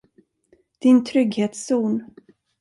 Din 0.79 0.97
trygghetszon. 1.05 1.93